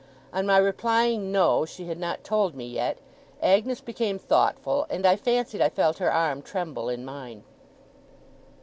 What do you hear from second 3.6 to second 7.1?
became thoughtful, and I fancied I felt her arm tremble in